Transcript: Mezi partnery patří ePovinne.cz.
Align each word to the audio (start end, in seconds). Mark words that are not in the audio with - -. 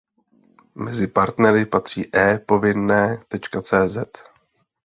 Mezi 0.75 1.07
partnery 1.07 1.65
patří 1.65 2.09
ePovinne.cz. 2.15 3.97